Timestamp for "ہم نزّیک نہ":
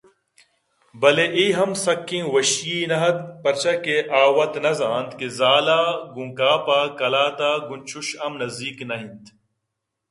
8.21-8.95